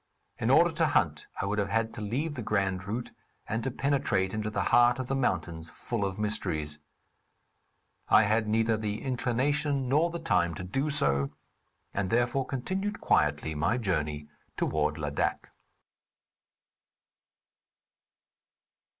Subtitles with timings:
[0.39, 3.11] In order to hunt, I would have had to leave the grand route
[3.47, 6.79] and to penetrate into the heart of the mountains full of mysteries.
[8.09, 11.35] I had neither the inclination nor the time to do so,
[11.93, 14.27] and, therefore, continued quietly my journey
[14.57, 15.51] toward Ladak.